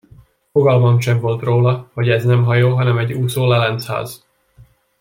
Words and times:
Fogalmam 0.51 0.99
sem 1.01 1.19
volt 1.19 1.41
róla, 1.41 1.89
hogy 1.93 2.09
ez 2.09 2.23
nem 2.23 2.43
hajó, 2.43 2.73
hanem 2.75 2.97
egy 2.97 3.13
úszó 3.13 3.47
lelencház. 3.47 4.25